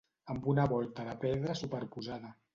Amb 0.33 0.47
una 0.53 0.65
volta 0.71 1.05
de 1.11 1.13
pedra 1.27 1.59
superposada. 1.61 2.35